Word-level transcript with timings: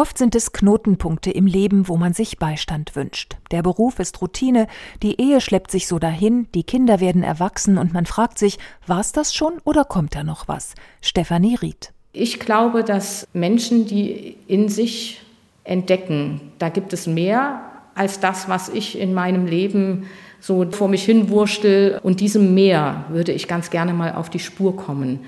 Oft 0.00 0.16
sind 0.16 0.34
es 0.34 0.52
Knotenpunkte 0.52 1.30
im 1.30 1.44
Leben, 1.44 1.86
wo 1.86 1.98
man 1.98 2.14
sich 2.14 2.38
Beistand 2.38 2.96
wünscht. 2.96 3.36
Der 3.50 3.60
Beruf 3.60 3.98
ist 3.98 4.22
Routine, 4.22 4.66
die 5.02 5.20
Ehe 5.20 5.42
schleppt 5.42 5.70
sich 5.70 5.86
so 5.86 5.98
dahin, 5.98 6.48
die 6.54 6.62
Kinder 6.62 7.00
werden 7.00 7.22
erwachsen 7.22 7.76
und 7.76 7.92
man 7.92 8.06
fragt 8.06 8.38
sich, 8.38 8.58
war's 8.86 9.12
das 9.12 9.34
schon 9.34 9.58
oder 9.62 9.84
kommt 9.84 10.14
da 10.14 10.24
noch 10.24 10.48
was? 10.48 10.74
Stefanie 11.02 11.54
Ried. 11.56 11.92
Ich 12.14 12.40
glaube, 12.40 12.82
dass 12.82 13.28
Menschen, 13.34 13.86
die 13.86 14.38
in 14.46 14.70
sich 14.70 15.20
entdecken, 15.64 16.40
da 16.58 16.70
gibt 16.70 16.94
es 16.94 17.06
mehr 17.06 17.60
als 17.94 18.20
das, 18.20 18.48
was 18.48 18.70
ich 18.70 18.98
in 18.98 19.12
meinem 19.12 19.44
Leben 19.44 20.06
so 20.40 20.64
vor 20.70 20.88
mich 20.88 21.04
hinwurstel. 21.04 22.00
Und 22.02 22.20
diesem 22.20 22.54
Mehr 22.54 23.04
würde 23.10 23.32
ich 23.32 23.48
ganz 23.48 23.68
gerne 23.68 23.92
mal 23.92 24.14
auf 24.14 24.30
die 24.30 24.38
Spur 24.38 24.74
kommen. 24.76 25.20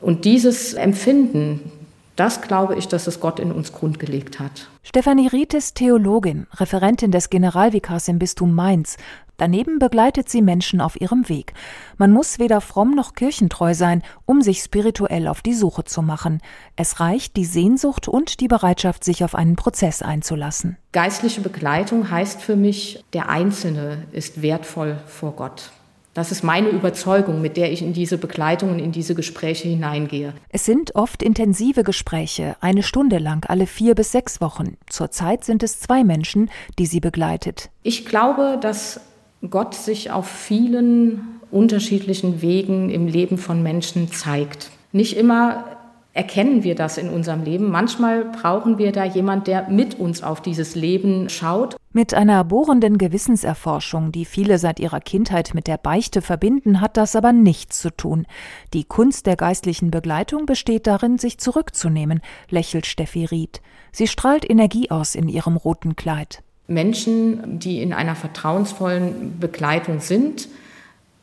Und 0.00 0.24
dieses 0.24 0.74
Empfinden, 0.74 1.72
das 2.20 2.42
glaube 2.42 2.74
ich, 2.76 2.86
dass 2.86 3.06
es 3.06 3.18
Gott 3.18 3.40
in 3.40 3.50
uns 3.50 3.72
grundgelegt 3.72 4.40
hat. 4.40 4.68
Stefanie 4.82 5.28
Ried 5.28 5.54
ist 5.54 5.76
Theologin, 5.76 6.46
Referentin 6.52 7.10
des 7.10 7.30
Generalvikars 7.30 8.08
im 8.08 8.18
Bistum 8.18 8.54
Mainz. 8.54 8.98
Daneben 9.38 9.78
begleitet 9.78 10.28
sie 10.28 10.42
Menschen 10.42 10.82
auf 10.82 11.00
ihrem 11.00 11.30
Weg. 11.30 11.54
Man 11.96 12.12
muss 12.12 12.38
weder 12.38 12.60
fromm 12.60 12.94
noch 12.94 13.14
kirchentreu 13.14 13.72
sein, 13.72 14.02
um 14.26 14.42
sich 14.42 14.60
spirituell 14.60 15.28
auf 15.28 15.40
die 15.40 15.54
Suche 15.54 15.84
zu 15.84 16.02
machen. 16.02 16.42
Es 16.76 17.00
reicht 17.00 17.36
die 17.36 17.46
Sehnsucht 17.46 18.06
und 18.06 18.40
die 18.40 18.48
Bereitschaft, 18.48 19.02
sich 19.02 19.24
auf 19.24 19.34
einen 19.34 19.56
Prozess 19.56 20.02
einzulassen. 20.02 20.76
Geistliche 20.92 21.40
Begleitung 21.40 22.10
heißt 22.10 22.42
für 22.42 22.56
mich, 22.56 23.02
der 23.14 23.30
Einzelne 23.30 24.04
ist 24.12 24.42
wertvoll 24.42 24.98
vor 25.06 25.32
Gott. 25.32 25.70
Das 26.12 26.32
ist 26.32 26.42
meine 26.42 26.70
Überzeugung, 26.70 27.40
mit 27.40 27.56
der 27.56 27.70
ich 27.70 27.82
in 27.82 27.92
diese 27.92 28.18
Begleitungen, 28.18 28.80
in 28.80 28.90
diese 28.90 29.14
Gespräche 29.14 29.68
hineingehe. 29.68 30.32
Es 30.48 30.64
sind 30.64 30.96
oft 30.96 31.22
intensive 31.22 31.84
Gespräche, 31.84 32.56
eine 32.60 32.82
Stunde 32.82 33.18
lang, 33.18 33.46
alle 33.48 33.66
vier 33.66 33.94
bis 33.94 34.10
sechs 34.10 34.40
Wochen. 34.40 34.76
Zurzeit 34.88 35.44
sind 35.44 35.62
es 35.62 35.78
zwei 35.78 36.02
Menschen, 36.02 36.50
die 36.80 36.86
sie 36.86 36.98
begleitet. 36.98 37.70
Ich 37.84 38.06
glaube, 38.06 38.58
dass 38.60 39.00
Gott 39.48 39.74
sich 39.74 40.10
auf 40.10 40.28
vielen 40.28 41.40
unterschiedlichen 41.52 42.42
Wegen 42.42 42.90
im 42.90 43.06
Leben 43.06 43.38
von 43.38 43.62
Menschen 43.62 44.10
zeigt. 44.10 44.70
Nicht 44.92 45.16
immer 45.16 45.64
erkennen 46.12 46.64
wir 46.64 46.74
das 46.74 46.98
in 46.98 47.08
unserem 47.08 47.44
Leben. 47.44 47.70
Manchmal 47.70 48.24
brauchen 48.24 48.78
wir 48.78 48.92
da 48.92 49.04
jemand, 49.04 49.46
der 49.46 49.68
mit 49.68 49.98
uns 49.98 50.22
auf 50.22 50.42
dieses 50.42 50.74
Leben 50.74 51.28
schaut. 51.28 51.76
Mit 51.92 52.14
einer 52.14 52.44
bohrenden 52.44 52.98
Gewissenserforschung, 52.98 54.12
die 54.12 54.24
viele 54.24 54.58
seit 54.58 54.78
ihrer 54.78 55.00
Kindheit 55.00 55.54
mit 55.54 55.66
der 55.66 55.76
Beichte 55.76 56.22
verbinden, 56.22 56.80
hat 56.80 56.96
das 56.96 57.16
aber 57.16 57.32
nichts 57.32 57.80
zu 57.80 57.90
tun. 57.90 58.28
Die 58.72 58.84
Kunst 58.84 59.26
der 59.26 59.34
geistlichen 59.34 59.90
Begleitung 59.90 60.46
besteht 60.46 60.86
darin, 60.86 61.18
sich 61.18 61.38
zurückzunehmen, 61.38 62.20
lächelt 62.48 62.86
Steffi 62.86 63.24
Ried. 63.24 63.60
Sie 63.90 64.06
strahlt 64.06 64.48
Energie 64.48 64.92
aus 64.92 65.16
in 65.16 65.28
ihrem 65.28 65.56
roten 65.56 65.96
Kleid. 65.96 66.44
Menschen, 66.68 67.58
die 67.58 67.82
in 67.82 67.92
einer 67.92 68.14
vertrauensvollen 68.14 69.40
Begleitung 69.40 69.98
sind, 69.98 70.46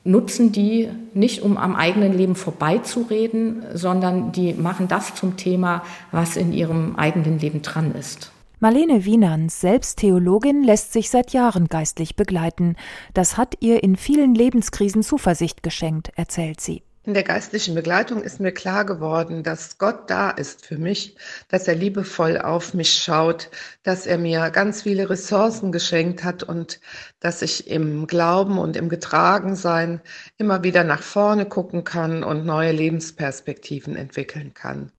nutzen 0.03 0.51
die 0.51 0.89
nicht, 1.13 1.43
um 1.43 1.55
am 1.55 1.77
eigenen 1.77 2.11
Leben 2.11 2.35
vorbeizureden, 2.35 3.63
sondern 3.73 4.33
die 4.33 4.53
machen 4.53 4.89
das 4.89 5.15
zum 5.15 5.37
Thema, 5.37 5.83
was 6.11 6.35
in 6.35 6.51
ihrem 6.51 6.97
eigenen 6.97 7.39
Leben 7.39 7.61
dran 7.61 7.95
ist. 7.95 8.33
Marlene 8.59 9.05
Wienans, 9.05 9.61
selbst 9.61 9.99
Theologin, 9.99 10.63
lässt 10.63 10.91
sich 10.91 11.11
seit 11.11 11.31
Jahren 11.31 11.67
geistlich 11.67 12.15
begleiten. 12.15 12.75
Das 13.13 13.37
hat 13.37 13.53
ihr 13.59 13.83
in 13.83 13.95
vielen 13.95 14.33
Lebenskrisen 14.33 15.03
Zuversicht 15.03 15.61
geschenkt, 15.61 16.11
erzählt 16.15 16.59
sie. 16.59 16.81
In 17.03 17.13
der 17.13 17.21
geistlichen 17.21 17.75
Begleitung 17.75 18.23
ist 18.23 18.39
mir 18.39 18.51
klar 18.51 18.83
geworden, 18.83 19.43
dass 19.43 19.77
Gott 19.77 20.09
da 20.09 20.31
ist 20.31 20.65
für 20.65 20.79
mich, 20.79 21.15
dass 21.49 21.67
er 21.67 21.75
liebevoll 21.75 22.39
auf 22.39 22.73
mich 22.73 22.95
schaut, 22.95 23.51
dass 23.83 24.07
er 24.07 24.17
mir 24.17 24.49
ganz 24.49 24.81
viele 24.81 25.07
Ressourcen 25.07 25.71
geschenkt 25.71 26.23
hat 26.23 26.41
und 26.41 26.81
dass 27.19 27.43
ich 27.43 27.69
im 27.69 28.07
Glauben 28.07 28.57
und 28.57 28.75
im 28.75 28.89
Getragensein 28.89 30.01
immer 30.37 30.63
wieder 30.63 30.83
nach 30.83 31.03
vorne 31.03 31.45
gucken 31.45 31.83
kann 31.83 32.23
und 32.23 32.43
neue 32.43 32.71
Lebensperspektiven 32.71 33.95
entwickeln 33.95 34.55
kann. 34.55 34.91